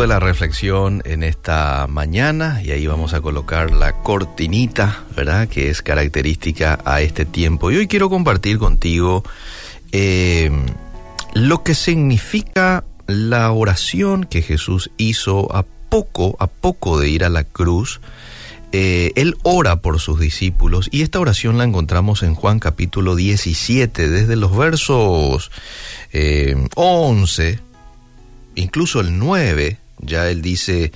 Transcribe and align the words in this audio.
de 0.00 0.06
la 0.06 0.18
reflexión 0.18 1.02
en 1.04 1.22
esta 1.22 1.86
mañana 1.86 2.62
y 2.64 2.70
ahí 2.70 2.86
vamos 2.86 3.12
a 3.12 3.20
colocar 3.20 3.70
la 3.70 3.92
cortinita, 3.92 5.04
¿verdad? 5.14 5.46
Que 5.46 5.68
es 5.68 5.82
característica 5.82 6.78
a 6.84 7.02
este 7.02 7.26
tiempo. 7.26 7.70
Y 7.70 7.76
hoy 7.76 7.86
quiero 7.86 8.08
compartir 8.08 8.58
contigo 8.58 9.22
eh, 9.92 10.50
lo 11.34 11.62
que 11.62 11.74
significa 11.74 12.84
la 13.06 13.50
oración 13.52 14.24
que 14.24 14.40
Jesús 14.40 14.90
hizo 14.96 15.54
a 15.54 15.64
poco, 15.90 16.36
a 16.38 16.46
poco 16.46 16.98
de 16.98 17.10
ir 17.10 17.24
a 17.24 17.28
la 17.28 17.44
cruz. 17.44 18.00
Eh, 18.72 19.12
él 19.16 19.36
ora 19.42 19.82
por 19.82 20.00
sus 20.00 20.18
discípulos 20.18 20.88
y 20.92 21.02
esta 21.02 21.20
oración 21.20 21.58
la 21.58 21.64
encontramos 21.64 22.22
en 22.22 22.34
Juan 22.34 22.58
capítulo 22.58 23.16
17, 23.16 24.08
desde 24.08 24.36
los 24.36 24.56
versos 24.56 25.50
11 26.12 27.48
eh, 27.48 27.58
incluso 28.54 29.00
el 29.00 29.18
9, 29.18 29.79
ya 30.00 30.28
él 30.28 30.42
dice, 30.42 30.92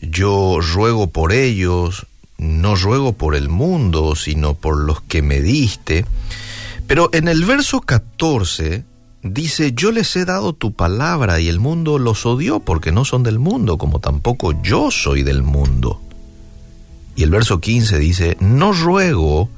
yo 0.00 0.58
ruego 0.60 1.08
por 1.08 1.32
ellos, 1.32 2.06
no 2.38 2.76
ruego 2.76 3.12
por 3.12 3.34
el 3.34 3.48
mundo, 3.48 4.14
sino 4.14 4.54
por 4.54 4.78
los 4.78 5.00
que 5.00 5.22
me 5.22 5.40
diste. 5.40 6.04
Pero 6.86 7.10
en 7.12 7.28
el 7.28 7.44
verso 7.44 7.80
14 7.80 8.84
dice, 9.22 9.72
yo 9.72 9.90
les 9.90 10.14
he 10.16 10.24
dado 10.24 10.52
tu 10.52 10.72
palabra 10.72 11.40
y 11.40 11.48
el 11.48 11.60
mundo 11.60 11.98
los 11.98 12.26
odió 12.26 12.60
porque 12.60 12.92
no 12.92 13.04
son 13.04 13.22
del 13.22 13.38
mundo, 13.38 13.78
como 13.78 14.00
tampoco 14.00 14.60
yo 14.62 14.90
soy 14.90 15.22
del 15.22 15.42
mundo. 15.42 16.00
Y 17.16 17.22
el 17.22 17.30
verso 17.30 17.60
15 17.60 17.98
dice, 17.98 18.36
no 18.40 18.72
ruego 18.72 19.48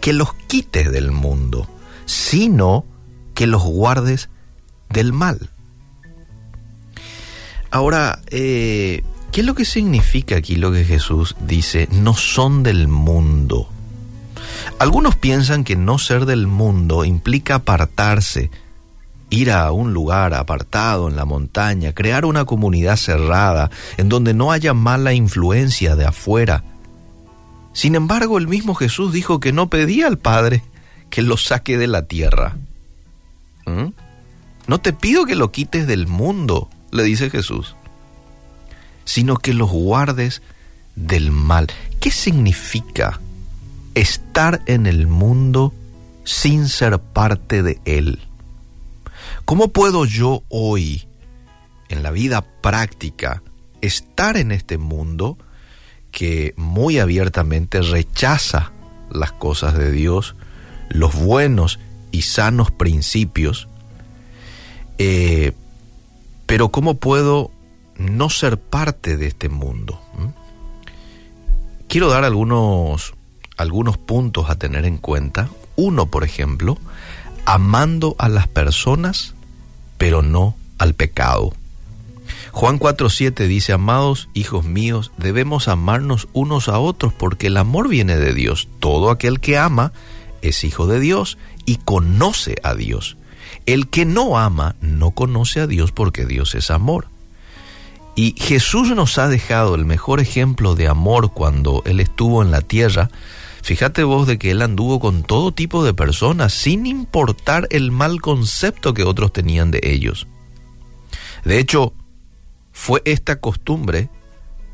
que 0.00 0.12
los 0.12 0.34
quites 0.34 0.90
del 0.90 1.12
mundo, 1.12 1.68
sino 2.04 2.84
que 3.34 3.46
los 3.46 3.62
guardes 3.62 4.28
del 4.90 5.12
mal. 5.12 5.50
Ahora, 7.70 8.20
eh, 8.28 9.02
¿qué 9.32 9.40
es 9.40 9.46
lo 9.46 9.54
que 9.54 9.64
significa 9.64 10.36
aquí 10.36 10.56
lo 10.56 10.72
que 10.72 10.84
Jesús 10.84 11.36
dice? 11.40 11.88
No 11.90 12.14
son 12.14 12.62
del 12.62 12.88
mundo. 12.88 13.68
Algunos 14.78 15.16
piensan 15.16 15.64
que 15.64 15.76
no 15.76 15.98
ser 15.98 16.26
del 16.26 16.46
mundo 16.46 17.04
implica 17.04 17.56
apartarse, 17.56 18.50
ir 19.30 19.50
a 19.50 19.72
un 19.72 19.92
lugar 19.92 20.34
apartado 20.34 21.08
en 21.08 21.16
la 21.16 21.24
montaña, 21.24 21.92
crear 21.92 22.24
una 22.24 22.44
comunidad 22.44 22.96
cerrada 22.96 23.70
en 23.96 24.08
donde 24.08 24.34
no 24.34 24.52
haya 24.52 24.74
mala 24.74 25.12
influencia 25.12 25.96
de 25.96 26.06
afuera. 26.06 26.64
Sin 27.72 27.94
embargo, 27.94 28.38
el 28.38 28.48
mismo 28.48 28.74
Jesús 28.74 29.12
dijo 29.12 29.40
que 29.40 29.52
no 29.52 29.68
pedía 29.68 30.06
al 30.06 30.18
Padre 30.18 30.62
que 31.10 31.22
lo 31.22 31.36
saque 31.36 31.78
de 31.78 31.86
la 31.86 32.06
tierra. 32.06 32.56
¿Mm? 33.66 33.88
No 34.66 34.80
te 34.80 34.92
pido 34.92 35.26
que 35.26 35.34
lo 35.34 35.52
quites 35.52 35.86
del 35.86 36.06
mundo, 36.06 36.68
le 36.96 37.04
dice 37.04 37.30
Jesús, 37.30 37.76
sino 39.04 39.36
que 39.36 39.54
los 39.54 39.70
guardes 39.70 40.42
del 40.96 41.30
mal. 41.30 41.68
¿Qué 42.00 42.10
significa 42.10 43.20
estar 43.94 44.62
en 44.66 44.86
el 44.86 45.06
mundo 45.06 45.72
sin 46.24 46.68
ser 46.68 46.98
parte 46.98 47.62
de 47.62 47.80
él? 47.84 48.20
¿Cómo 49.44 49.68
puedo 49.68 50.04
yo 50.04 50.42
hoy, 50.48 51.06
en 51.88 52.02
la 52.02 52.10
vida 52.10 52.42
práctica, 52.42 53.42
estar 53.80 54.36
en 54.36 54.50
este 54.50 54.78
mundo 54.78 55.38
que 56.10 56.54
muy 56.56 56.98
abiertamente 56.98 57.82
rechaza 57.82 58.72
las 59.10 59.32
cosas 59.32 59.76
de 59.76 59.92
Dios, 59.92 60.34
los 60.88 61.14
buenos 61.14 61.78
y 62.10 62.22
sanos 62.22 62.70
principios, 62.70 63.68
eh, 64.98 65.52
pero 66.46 66.70
¿cómo 66.70 66.94
puedo 66.94 67.50
no 67.96 68.30
ser 68.30 68.58
parte 68.58 69.16
de 69.16 69.26
este 69.26 69.48
mundo? 69.48 70.00
¿Mm? 70.14 70.46
Quiero 71.88 72.08
dar 72.08 72.24
algunos, 72.24 73.14
algunos 73.56 73.98
puntos 73.98 74.50
a 74.50 74.56
tener 74.56 74.84
en 74.84 74.98
cuenta. 74.98 75.48
Uno, 75.76 76.06
por 76.06 76.24
ejemplo, 76.24 76.78
amando 77.44 78.16
a 78.18 78.28
las 78.28 78.48
personas, 78.48 79.34
pero 79.98 80.22
no 80.22 80.56
al 80.78 80.94
pecado. 80.94 81.52
Juan 82.52 82.78
4:7 82.78 83.46
dice, 83.46 83.72
amados 83.72 84.28
hijos 84.34 84.64
míos, 84.64 85.12
debemos 85.16 85.68
amarnos 85.68 86.28
unos 86.32 86.68
a 86.68 86.78
otros 86.78 87.12
porque 87.12 87.48
el 87.48 87.56
amor 87.56 87.88
viene 87.88 88.16
de 88.16 88.34
Dios. 88.34 88.68
Todo 88.80 89.10
aquel 89.10 89.40
que 89.40 89.58
ama 89.58 89.92
es 90.42 90.64
hijo 90.64 90.86
de 90.86 90.98
Dios 91.00 91.38
y 91.66 91.76
conoce 91.76 92.56
a 92.62 92.74
Dios. 92.74 93.16
El 93.66 93.88
que 93.88 94.04
no 94.04 94.38
ama 94.38 94.76
no 94.80 95.10
conoce 95.10 95.60
a 95.60 95.66
Dios 95.66 95.92
porque 95.92 96.26
Dios 96.26 96.54
es 96.54 96.70
amor. 96.70 97.08
Y 98.14 98.34
Jesús 98.38 98.88
nos 98.96 99.18
ha 99.18 99.28
dejado 99.28 99.74
el 99.74 99.84
mejor 99.84 100.20
ejemplo 100.20 100.74
de 100.74 100.88
amor 100.88 101.32
cuando 101.32 101.82
Él 101.84 102.00
estuvo 102.00 102.42
en 102.42 102.50
la 102.50 102.62
tierra. 102.62 103.10
Fíjate 103.62 104.04
vos 104.04 104.26
de 104.26 104.38
que 104.38 104.52
Él 104.52 104.62
anduvo 104.62 105.00
con 105.00 105.22
todo 105.22 105.52
tipo 105.52 105.84
de 105.84 105.92
personas 105.92 106.54
sin 106.54 106.86
importar 106.86 107.68
el 107.70 107.90
mal 107.90 108.22
concepto 108.22 108.94
que 108.94 109.04
otros 109.04 109.32
tenían 109.32 109.70
de 109.70 109.80
ellos. 109.82 110.26
De 111.44 111.58
hecho, 111.58 111.92
fue 112.72 113.02
esta 113.04 113.40
costumbre 113.40 114.08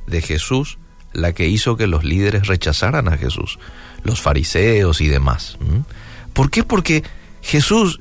de 0.07 0.23
Jesús 0.23 0.79
la 1.13 1.33
que 1.33 1.49
hizo 1.49 1.77
que 1.77 1.87
los 1.87 2.05
líderes 2.05 2.47
rechazaran 2.47 3.09
a 3.09 3.17
Jesús, 3.19 3.59
los 4.05 4.21
fariseos 4.21 5.01
y 5.01 5.09
demás. 5.09 5.59
¿Por 6.33 6.51
qué? 6.51 6.65
Porque 6.65 7.03
Jesús 7.43 8.01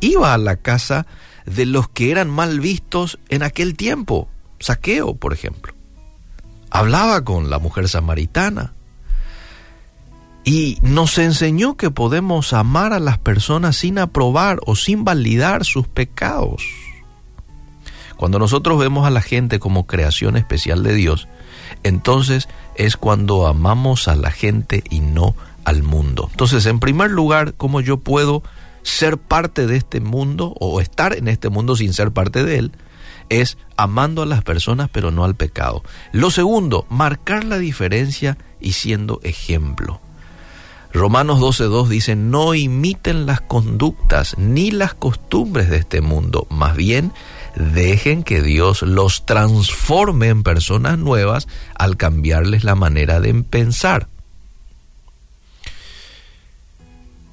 iba 0.00 0.34
a 0.34 0.38
la 0.38 0.56
casa 0.56 1.06
de 1.46 1.66
los 1.66 1.88
que 1.88 2.10
eran 2.10 2.30
mal 2.30 2.60
vistos 2.60 3.18
en 3.28 3.42
aquel 3.42 3.76
tiempo, 3.76 4.28
saqueo, 4.60 5.14
por 5.14 5.32
ejemplo. 5.32 5.74
Hablaba 6.70 7.24
con 7.24 7.48
la 7.48 7.58
mujer 7.58 7.88
samaritana 7.88 8.74
y 10.44 10.78
nos 10.82 11.18
enseñó 11.18 11.76
que 11.76 11.90
podemos 11.90 12.52
amar 12.52 12.92
a 12.92 13.00
las 13.00 13.18
personas 13.18 13.76
sin 13.76 13.98
aprobar 13.98 14.60
o 14.66 14.76
sin 14.76 15.04
validar 15.04 15.64
sus 15.64 15.88
pecados. 15.88 16.62
Cuando 18.16 18.38
nosotros 18.38 18.78
vemos 18.78 19.06
a 19.06 19.10
la 19.10 19.20
gente 19.22 19.58
como 19.58 19.86
creación 19.86 20.36
especial 20.36 20.82
de 20.82 20.94
Dios, 20.94 21.28
entonces 21.82 22.48
es 22.74 22.96
cuando 22.96 23.46
amamos 23.46 24.08
a 24.08 24.16
la 24.16 24.30
gente 24.30 24.82
y 24.90 25.00
no 25.00 25.34
al 25.64 25.82
mundo. 25.82 26.28
Entonces, 26.30 26.66
en 26.66 26.80
primer 26.80 27.10
lugar, 27.10 27.54
¿cómo 27.54 27.80
yo 27.80 27.98
puedo 27.98 28.42
ser 28.88 29.18
parte 29.18 29.66
de 29.66 29.76
este 29.76 30.00
mundo 30.00 30.54
o 30.58 30.80
estar 30.80 31.14
en 31.14 31.28
este 31.28 31.48
mundo 31.48 31.76
sin 31.76 31.92
ser 31.92 32.10
parte 32.10 32.44
de 32.44 32.58
él, 32.58 32.72
es 33.28 33.58
amando 33.76 34.22
a 34.22 34.26
las 34.26 34.42
personas 34.42 34.88
pero 34.90 35.10
no 35.10 35.24
al 35.24 35.34
pecado. 35.34 35.82
Lo 36.12 36.30
segundo, 36.30 36.86
marcar 36.88 37.44
la 37.44 37.58
diferencia 37.58 38.38
y 38.60 38.72
siendo 38.72 39.20
ejemplo. 39.22 40.00
Romanos 40.92 41.38
12.2 41.38 41.88
dice, 41.88 42.16
no 42.16 42.54
imiten 42.54 43.26
las 43.26 43.42
conductas 43.42 44.38
ni 44.38 44.70
las 44.70 44.94
costumbres 44.94 45.68
de 45.68 45.76
este 45.76 46.00
mundo, 46.00 46.46
más 46.48 46.74
bien 46.74 47.12
dejen 47.56 48.22
que 48.22 48.40
Dios 48.40 48.82
los 48.82 49.26
transforme 49.26 50.28
en 50.28 50.42
personas 50.42 50.98
nuevas 50.98 51.46
al 51.74 51.98
cambiarles 51.98 52.64
la 52.64 52.74
manera 52.74 53.20
de 53.20 53.34
pensar. 53.42 54.08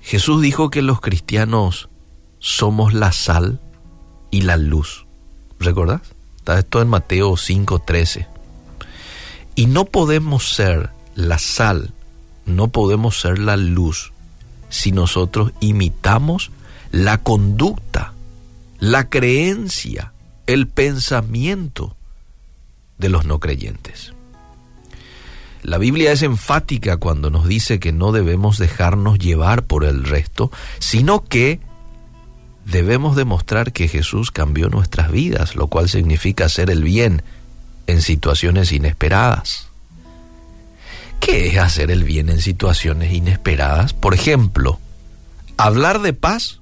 Jesús 0.05 0.39
dijo 0.39 0.69
que 0.69 0.83
los 0.83 1.01
cristianos 1.01 1.89
somos 2.37 2.93
la 2.93 3.11
sal 3.11 3.59
y 4.29 4.43
la 4.43 4.55
luz. 4.55 5.07
¿Recordás? 5.59 6.01
Está 6.37 6.59
esto 6.59 6.79
en 6.79 6.89
Mateo 6.89 7.35
5:13. 7.37 8.27
Y 9.55 9.65
no 9.65 9.85
podemos 9.85 10.53
ser 10.53 10.91
la 11.15 11.39
sal, 11.39 11.91
no 12.45 12.67
podemos 12.67 13.19
ser 13.19 13.39
la 13.39 13.57
luz 13.57 14.13
si 14.69 14.91
nosotros 14.91 15.53
imitamos 15.59 16.51
la 16.91 17.17
conducta, 17.17 18.13
la 18.77 19.09
creencia, 19.09 20.13
el 20.45 20.67
pensamiento 20.67 21.95
de 22.99 23.09
los 23.09 23.25
no 23.25 23.39
creyentes. 23.39 24.13
La 25.65 25.79
Biblia 25.79 26.11
es 26.11 26.21
enfática 26.21 26.97
cuando 26.97 27.31
nos 27.31 27.47
dice 27.47 27.79
que 27.79 27.91
no 27.91 28.11
debemos 28.11 28.59
dejarnos 28.59 29.17
llevar 29.17 29.63
por 29.63 29.83
el 29.83 30.03
resto, 30.03 30.51
sino 30.77 31.23
que 31.23 31.59
debemos 32.65 33.15
demostrar 33.15 33.73
que 33.73 33.87
Jesús 33.87 34.29
cambió 34.29 34.69
nuestras 34.69 35.11
vidas, 35.11 35.55
lo 35.55 35.65
cual 35.65 35.89
significa 35.89 36.45
hacer 36.45 36.69
el 36.69 36.83
bien 36.83 37.23
en 37.87 38.03
situaciones 38.03 38.71
inesperadas. 38.71 39.69
¿Qué 41.19 41.47
es 41.47 41.57
hacer 41.57 41.89
el 41.89 42.03
bien 42.03 42.29
en 42.29 42.41
situaciones 42.41 43.11
inesperadas? 43.11 43.93
Por 43.93 44.13
ejemplo, 44.13 44.79
hablar 45.57 46.03
de 46.03 46.13
paz 46.13 46.61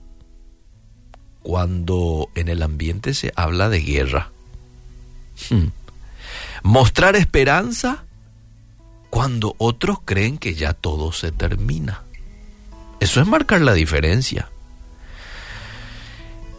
cuando 1.41 2.29
en 2.35 2.47
el 2.47 2.63
ambiente 2.63 3.13
se 3.13 3.33
habla 3.35 3.67
de 3.67 3.81
guerra. 3.81 4.31
Hmm. 5.49 5.71
Mostrar 6.63 7.17
esperanza 7.17 8.05
cuando 9.13 9.53
otros 9.59 9.99
creen 10.03 10.39
que 10.39 10.55
ya 10.55 10.73
todo 10.73 11.11
se 11.11 11.31
termina. 11.31 12.01
Eso 12.99 13.21
es 13.21 13.27
marcar 13.27 13.61
la 13.61 13.73
diferencia. 13.73 14.49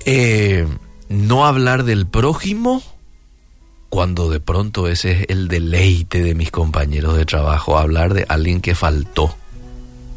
Eh, 0.05 0.65
no 1.09 1.47
hablar 1.47 1.83
del 1.83 2.07
prójimo 2.07 2.81
cuando 3.89 4.31
de 4.31 4.39
pronto 4.39 4.87
ese 4.87 5.11
es 5.11 5.27
el 5.31 5.49
deleite 5.49 6.23
de 6.23 6.37
mis 6.37 6.53
compañeros 6.53 7.17
de 7.17 7.27
trabajo, 7.27 7.77
hablar 7.77 8.15
de 8.15 8.25
alguien 8.29 8.61
que 8.61 8.77
faltó, 8.77 9.35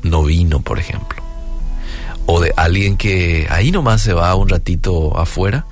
no 0.03 0.21
vino, 0.21 0.61
por 0.61 0.77
ejemplo, 0.77 1.23
o 2.27 2.39
de 2.39 2.53
alguien 2.55 2.97
que 2.97 3.47
ahí 3.49 3.71
nomás 3.71 4.03
se 4.03 4.13
va 4.13 4.35
un 4.35 4.49
ratito 4.49 5.17
afuera 5.17 5.65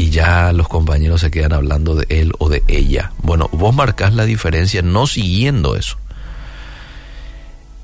y 0.00 0.08
ya 0.08 0.54
los 0.54 0.66
compañeros 0.66 1.20
se 1.20 1.30
quedan 1.30 1.52
hablando 1.52 1.94
de 1.94 2.06
él 2.08 2.32
o 2.38 2.48
de 2.48 2.62
ella. 2.68 3.12
Bueno, 3.18 3.50
vos 3.52 3.74
marcas 3.74 4.14
la 4.14 4.24
diferencia 4.24 4.80
no 4.80 5.06
siguiendo 5.06 5.76
eso. 5.76 5.98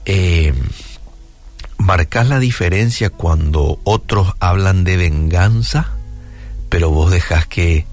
Eh, 0.07 0.55
marcas 1.77 2.27
la 2.27 2.39
diferencia 2.39 3.11
cuando 3.11 3.81
otros 3.85 4.33
hablan 4.41 4.83
de 4.85 4.97
venganza, 4.97 5.91
pero 6.71 6.89
vos 6.89 7.11
dejas 7.11 7.47
que 7.47 7.85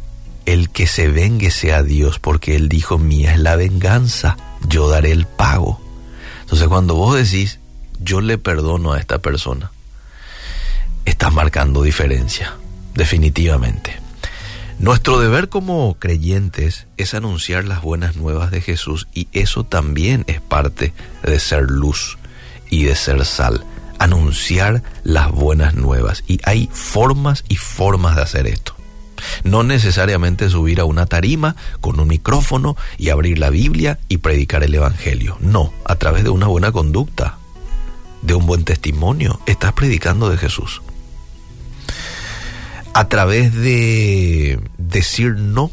el 0.45 0.69
que 0.69 0.87
se 0.87 1.09
vengue 1.09 1.51
sea 1.51 1.83
Dios, 1.83 2.19
porque 2.19 2.55
Él 2.55 2.69
dijo, 2.69 2.97
mía 2.97 3.33
es 3.33 3.39
la 3.41 3.57
venganza, 3.57 4.37
yo 4.69 4.87
daré 4.87 5.11
el 5.11 5.25
pago. 5.25 5.81
Entonces 6.43 6.69
cuando 6.69 6.95
vos 6.95 7.13
decís, 7.13 7.59
yo 7.99 8.21
le 8.21 8.37
perdono 8.37 8.93
a 8.93 8.99
esta 9.01 9.19
persona, 9.19 9.73
estás 11.03 11.33
marcando 11.33 11.83
diferencia, 11.83 12.55
definitivamente. 12.93 14.02
Nuestro 14.79 15.19
deber 15.19 15.49
como 15.49 15.95
creyentes 15.99 16.87
es 16.97 17.13
anunciar 17.13 17.63
las 17.65 17.81
buenas 17.81 18.15
nuevas 18.15 18.51
de 18.51 18.61
Jesús 18.61 19.07
y 19.13 19.27
eso 19.31 19.63
también 19.63 20.25
es 20.27 20.41
parte 20.41 20.93
de 21.23 21.39
ser 21.39 21.63
luz 21.69 22.17
y 22.69 22.83
de 22.83 22.95
ser 22.95 23.23
sal, 23.25 23.63
anunciar 23.99 24.83
las 25.03 25.31
buenas 25.31 25.75
nuevas. 25.75 26.23
Y 26.27 26.39
hay 26.43 26.69
formas 26.73 27.45
y 27.47 27.55
formas 27.55 28.15
de 28.15 28.23
hacer 28.23 28.47
esto. 28.47 28.75
No 29.43 29.63
necesariamente 29.63 30.49
subir 30.49 30.81
a 30.81 30.85
una 30.85 31.05
tarima 31.05 31.55
con 31.79 31.99
un 31.99 32.09
micrófono 32.09 32.75
y 32.97 33.09
abrir 33.09 33.39
la 33.39 33.49
Biblia 33.49 33.99
y 34.09 34.17
predicar 34.17 34.63
el 34.63 34.75
Evangelio. 34.75 35.37
No, 35.39 35.71
a 35.85 35.95
través 35.95 36.23
de 36.23 36.29
una 36.29 36.47
buena 36.47 36.71
conducta, 36.71 37.37
de 38.21 38.33
un 38.33 38.45
buen 38.45 38.63
testimonio, 38.65 39.39
estás 39.45 39.73
predicando 39.73 40.29
de 40.29 40.37
Jesús. 40.37 40.81
A 42.94 43.10
través 43.10 43.54
de 43.54 44.60
decir 44.78 45.36
no 45.36 45.72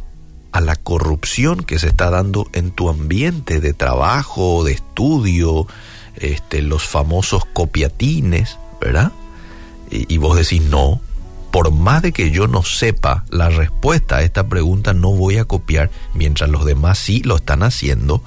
a 0.52 0.60
la 0.60 0.76
corrupción 0.76 1.62
que 1.62 1.78
se 1.78 1.88
está 1.88 2.10
dando 2.10 2.48
en 2.52 2.70
tu 2.70 2.88
ambiente 2.88 3.60
de 3.60 3.72
trabajo, 3.72 4.64
de 4.64 4.72
estudio, 4.72 5.66
este, 6.16 6.62
los 6.62 6.86
famosos 6.86 7.44
copiatines, 7.44 8.58
¿verdad? 8.80 9.12
Y, 9.90 10.18
vos 10.18 10.36
decís 10.36 10.62
no, 10.62 11.00
por 11.50 11.72
más 11.72 12.02
de 12.02 12.12
que 12.12 12.30
yo 12.30 12.46
no 12.46 12.62
sepa 12.62 13.24
la 13.28 13.48
respuesta 13.48 14.18
a 14.18 14.22
esta 14.22 14.48
pregunta, 14.48 14.94
no 14.94 15.10
voy 15.10 15.38
a 15.38 15.44
copiar, 15.44 15.90
mientras 16.14 16.48
los 16.48 16.64
demás 16.64 16.98
sí 16.98 17.22
lo 17.24 17.36
están 17.36 17.64
haciendo, 17.64 18.22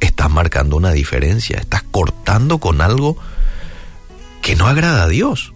estás 0.00 0.28
marcando 0.28 0.76
una 0.76 0.90
diferencia, 0.90 1.58
estás 1.58 1.84
cortando 1.84 2.58
con 2.58 2.80
algo 2.80 3.16
que 4.42 4.56
no 4.56 4.66
agrada 4.66 5.04
a 5.04 5.08
Dios. 5.08 5.52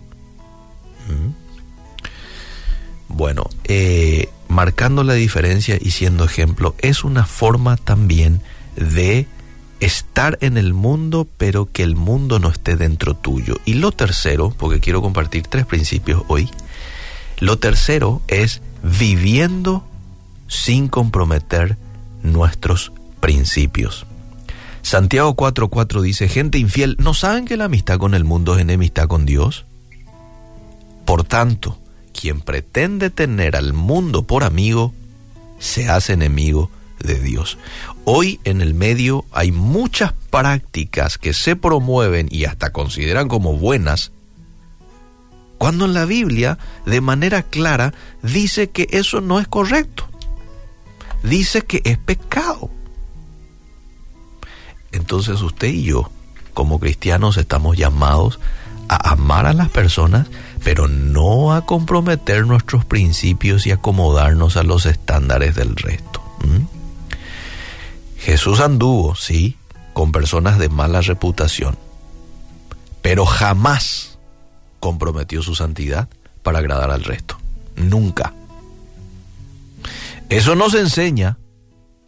¿Mm? 1.08 1.45
Bueno, 3.16 3.48
eh, 3.64 4.28
marcando 4.46 5.02
la 5.02 5.14
diferencia 5.14 5.78
y 5.80 5.92
siendo 5.92 6.22
ejemplo 6.22 6.74
es 6.80 7.02
una 7.02 7.24
forma 7.24 7.78
también 7.78 8.42
de 8.76 9.26
estar 9.80 10.36
en 10.42 10.58
el 10.58 10.74
mundo, 10.74 11.26
pero 11.38 11.64
que 11.64 11.82
el 11.82 11.96
mundo 11.96 12.38
no 12.40 12.50
esté 12.50 12.76
dentro 12.76 13.14
tuyo. 13.14 13.56
Y 13.64 13.74
lo 13.74 13.90
tercero, 13.90 14.54
porque 14.58 14.80
quiero 14.80 15.00
compartir 15.00 15.46
tres 15.46 15.64
principios 15.64 16.24
hoy, 16.28 16.50
lo 17.38 17.58
tercero 17.58 18.20
es 18.28 18.60
viviendo 18.82 19.82
sin 20.46 20.88
comprometer 20.88 21.78
nuestros 22.22 22.92
principios. 23.20 24.04
Santiago 24.82 25.34
4:4 25.34 26.02
dice, 26.02 26.28
gente 26.28 26.58
infiel, 26.58 26.96
¿no 26.98 27.14
saben 27.14 27.46
que 27.46 27.56
la 27.56 27.64
amistad 27.64 27.96
con 27.96 28.12
el 28.12 28.24
mundo 28.24 28.56
es 28.56 28.60
enemistad 28.60 29.08
con 29.08 29.24
Dios? 29.24 29.64
Por 31.06 31.24
tanto, 31.24 31.78
quien 32.26 32.40
pretende 32.40 33.08
tener 33.10 33.54
al 33.54 33.72
mundo 33.72 34.26
por 34.26 34.42
amigo, 34.42 34.92
se 35.60 35.88
hace 35.88 36.14
enemigo 36.14 36.72
de 36.98 37.20
Dios. 37.20 37.56
Hoy 38.04 38.40
en 38.42 38.60
el 38.60 38.74
medio 38.74 39.24
hay 39.30 39.52
muchas 39.52 40.12
prácticas 40.28 41.18
que 41.18 41.32
se 41.32 41.54
promueven 41.54 42.26
y 42.28 42.46
hasta 42.46 42.72
consideran 42.72 43.28
como 43.28 43.52
buenas, 43.52 44.10
cuando 45.56 45.84
en 45.84 45.94
la 45.94 46.04
Biblia 46.04 46.58
de 46.84 47.00
manera 47.00 47.44
clara 47.44 47.94
dice 48.24 48.70
que 48.70 48.88
eso 48.90 49.20
no 49.20 49.38
es 49.38 49.46
correcto. 49.46 50.08
Dice 51.22 51.62
que 51.62 51.80
es 51.84 51.96
pecado. 51.96 52.72
Entonces 54.90 55.42
usted 55.42 55.68
y 55.68 55.84
yo, 55.84 56.10
como 56.54 56.80
cristianos, 56.80 57.36
estamos 57.36 57.76
llamados 57.76 58.40
a 58.88 59.12
amar 59.12 59.46
a 59.46 59.52
las 59.52 59.68
personas, 59.68 60.26
pero 60.66 60.88
no 60.88 61.52
a 61.54 61.64
comprometer 61.64 62.44
nuestros 62.44 62.84
principios 62.84 63.68
y 63.68 63.70
acomodarnos 63.70 64.56
a 64.56 64.64
los 64.64 64.84
estándares 64.84 65.54
del 65.54 65.76
resto. 65.76 66.20
Jesús 68.18 68.58
anduvo, 68.58 69.14
sí, 69.14 69.58
con 69.92 70.10
personas 70.10 70.58
de 70.58 70.68
mala 70.68 71.02
reputación, 71.02 71.78
pero 73.00 73.26
jamás 73.26 74.18
comprometió 74.80 75.40
su 75.40 75.54
santidad 75.54 76.08
para 76.42 76.58
agradar 76.58 76.90
al 76.90 77.04
resto. 77.04 77.38
Nunca. 77.76 78.34
Eso 80.30 80.56
nos 80.56 80.74
enseña 80.74 81.38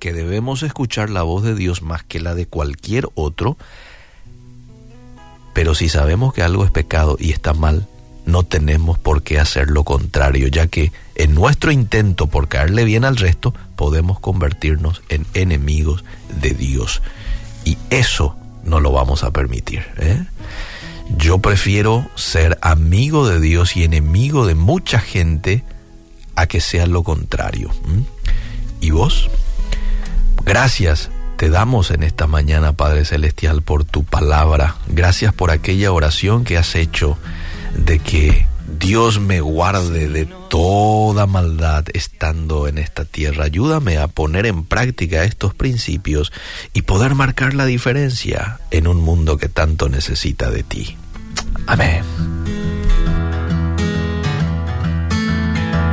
que 0.01 0.13
debemos 0.13 0.65
escuchar 0.65 1.11
la 1.11 1.23
voz 1.23 1.45
de 1.45 1.55
Dios 1.55 1.83
más 1.83 2.03
que 2.03 2.19
la 2.19 2.35
de 2.35 2.47
cualquier 2.47 3.09
otro, 3.15 3.57
pero 5.53 5.77
si 5.77 5.89
sabemos 5.89 6.35
que 6.35 6.43
algo 6.43 6.65
es 6.65 6.73
pecado 6.73 7.17
y 7.21 7.31
está 7.31 7.55
mal, 7.55 7.87
no 8.29 8.43
tenemos 8.43 8.99
por 8.99 9.23
qué 9.23 9.41
hacer 9.41 9.71
lo 9.71 9.85
contrario, 9.85 10.49
ya 10.49 10.67
que 10.67 10.93
en 11.15 11.35
nuestro 11.35 11.73
intento 11.73 12.27
por 12.27 12.49
caerle 12.49 12.85
bien 12.85 13.05
al 13.07 13.17
resto, 13.17 13.55
podemos 13.75 14.21
convertirnos 14.21 15.03
en 15.09 15.27
enemigos 15.33 16.05
de 16.41 16.51
Dios. 16.51 17.03
Y 17.65 17.79
eso 17.89 18.37
no 18.65 18.81
lo 18.81 18.93
vamos 18.93 19.25
a 19.25 19.31
permitir. 19.31 19.83
¿eh? 19.97 20.23
Yo 21.17 21.39
prefiero 21.39 22.07
ser 22.17 22.59
amigo 22.61 23.27
de 23.27 23.41
Dios 23.41 23.77
y 23.77 23.85
enemigo 23.85 24.47
de 24.47 24.55
mucha 24.55 25.01
gente 25.01 25.65
a 26.37 26.47
que 26.47 26.61
sea 26.61 26.87
lo 26.87 27.03
contrario. 27.03 27.71
¿Y 28.83 28.91
vos? 28.91 29.31
Gracias 30.45 31.11
te 31.39 31.49
damos 31.49 31.93
en 31.93 32.03
esta 32.03 32.27
mañana, 32.27 32.73
Padre 32.73 33.05
Celestial, 33.05 33.63
por 33.63 33.85
tu 33.85 34.05
palabra. 34.05 34.75
Gracias 34.89 35.33
por 35.33 35.51
aquella 35.51 35.93
oración 35.93 36.45
que 36.45 36.59
has 36.59 36.75
hecho 36.75 37.17
de 37.75 37.99
que 37.99 38.47
Dios 38.79 39.19
me 39.19 39.41
guarde 39.41 40.09
de 40.09 40.27
toda 40.27 41.27
maldad 41.27 41.85
estando 41.95 42.69
en 42.69 42.79
esta 42.79 43.05
tierra. 43.05 43.45
Ayúdame 43.45 43.99
a 43.99 44.09
poner 44.09 44.47
en 44.47 44.65
práctica 44.65 45.25
estos 45.25 45.55
principios 45.55 46.33
y 46.75 46.83
poder 46.83 47.15
marcar 47.15 47.55
la 47.55 47.65
diferencia 47.65 48.61
en 48.71 48.87
un 48.87 49.01
mundo 49.01 49.39
que 49.39 49.49
tanto 49.49 49.89
necesita 49.89 50.51
de 50.51 50.63
ti. 50.63 50.97
Amén. 51.67 52.05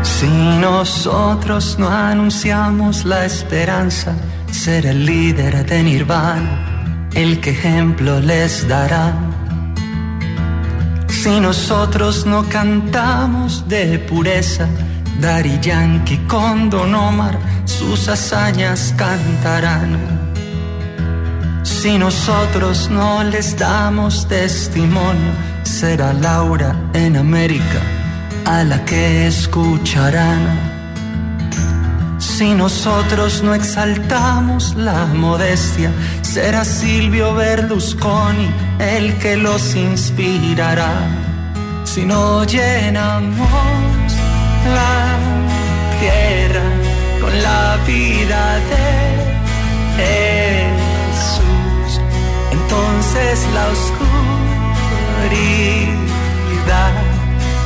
Si 0.03 0.27
nosotros 0.27 1.77
no 1.77 1.89
anunciamos 1.89 3.05
la 3.05 3.25
esperanza, 3.25 4.15
ser 4.51 4.85
el 4.85 5.05
líder 5.05 5.65
de 5.65 5.83
Nirvana, 5.83 7.09
el 7.13 7.41
que 7.41 7.51
ejemplo 7.51 8.19
les 8.19 8.67
dará 8.67 9.34
si 11.25 11.39
nosotros 11.39 12.23
no 12.27 12.47
cantamos 12.47 13.67
de 13.67 13.97
pureza, 13.97 14.67
Dari 15.19 15.59
Yankee 15.59 16.19
con 16.27 16.69
Don 16.69 16.93
Omar 16.93 17.39
sus 17.65 18.07
hazañas 18.07 18.93
cantarán. 18.95 19.97
Si 21.63 21.97
nosotros 21.97 22.91
no 22.91 23.23
les 23.23 23.57
damos 23.57 24.27
testimonio, 24.27 25.31
será 25.63 26.13
Laura 26.13 26.75
en 26.93 27.17
América 27.17 27.81
a 28.45 28.63
la 28.63 28.85
que 28.85 29.25
escucharán. 29.25 30.74
Si 32.37 32.53
nosotros 32.53 33.41
no 33.43 33.53
exaltamos 33.53 34.75
la 34.75 35.05
modestia, 35.05 35.89
será 36.21 36.65
Silvio 36.65 37.33
Berlusconi 37.33 38.49
el 38.77 39.17
que 39.19 39.37
los 39.37 39.73
inspirará. 39.73 40.91
Si 41.85 42.03
no 42.03 42.43
llenamos 42.43 43.47
la 44.65 45.15
tierra 46.01 46.61
con 47.21 47.41
la 47.41 47.77
vida 47.87 48.59
de 48.71 50.67
Jesús, 51.07 52.01
entonces 52.51 53.47
la 53.53 53.65
oscuridad 53.69 54.11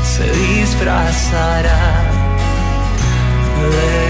se 0.03 0.25
disfrazará 0.31 2.03
de 3.71 4.08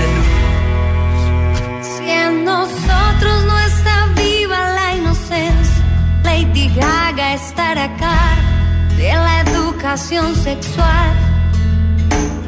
de 7.80 9.14
la 9.14 9.40
educación 9.40 10.36
sexual. 10.36 11.14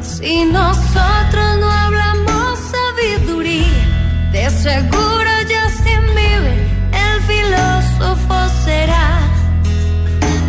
Si 0.01 0.43
nosotros 0.43 1.57
no 1.61 1.71
hablamos 1.71 2.59
sabiduría, 2.75 4.29
de 4.33 4.49
seguro 4.49 5.31
Justin 5.43 6.03
Bieber, 6.15 6.67
el 6.91 7.21
filósofo 7.31 8.35
será. 8.65 9.21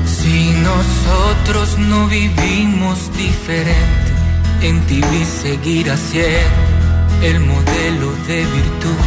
Si 0.05 0.51
nosotros 0.51 1.79
no 1.79 2.09
vivimos 2.09 2.99
diferente, 3.17 4.11
en 4.62 4.81
ti 4.87 5.01
vi 5.12 5.25
seguir 5.25 5.97
siendo 5.97 7.23
el 7.23 7.39
modelo 7.39 8.11
de 8.27 8.39
virtud. 8.47 9.03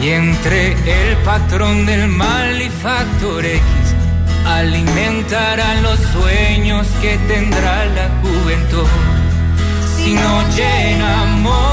Y 0.00 0.10
entre 0.10 0.72
el 0.72 1.16
patrón 1.18 1.84
del 1.84 2.08
mal 2.08 2.62
y 2.62 2.70
factor 2.70 3.44
X, 3.44 3.87
alimentarán 4.56 5.82
los 5.82 5.98
sueños 5.98 6.86
que 7.02 7.18
tendrá 7.28 7.84
la 7.86 8.08
juventud. 8.22 8.88
Si 9.96 10.14
no 10.14 10.42
llenamos 10.56 11.67